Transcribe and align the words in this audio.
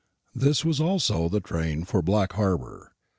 This 0.33 0.65
was 0.65 0.81
also 0.81 1.29
the 1.29 1.39
train 1.41 1.83
for 1.85 2.01
Black 2.01 2.33
Harbour. 2.33 2.93